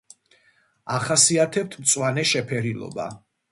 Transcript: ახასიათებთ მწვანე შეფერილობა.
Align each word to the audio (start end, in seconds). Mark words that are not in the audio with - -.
ახასიათებთ 0.95 1.79
მწვანე 1.83 2.25
შეფერილობა. 2.33 3.09